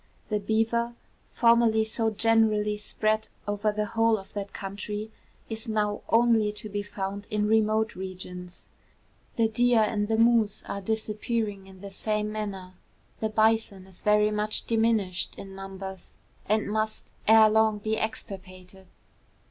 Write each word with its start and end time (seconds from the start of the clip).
The 0.29 0.39
beaver, 0.39 0.95
formerly 1.31 1.85
so 1.85 2.09
generally 2.09 2.75
spread 2.75 3.27
over 3.47 3.71
the 3.71 3.85
whole 3.85 4.17
of 4.17 4.33
that 4.33 4.51
country, 4.51 5.11
is 5.47 5.67
now 5.67 6.01
only 6.09 6.51
to 6.53 6.69
be 6.69 6.81
found 6.81 7.27
in 7.29 7.45
remote 7.47 7.93
regions. 7.93 8.65
The 9.35 9.47
deer 9.47 9.81
and 9.81 10.07
the 10.07 10.17
moose 10.17 10.63
are 10.63 10.81
disappearing 10.81 11.67
in 11.67 11.81
the 11.81 11.91
same 11.91 12.31
manner. 12.31 12.73
The 13.19 13.29
bison 13.29 13.85
is 13.85 14.01
very 14.01 14.31
much 14.31 14.65
diminished 14.65 15.35
in 15.37 15.53
numbers, 15.53 16.17
and 16.47 16.67
must 16.71 17.05
ere 17.27 17.47
long 17.51 17.77
be 17.77 17.95
extirpated. 17.99 18.87